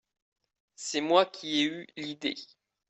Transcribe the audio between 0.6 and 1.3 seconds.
C’est moi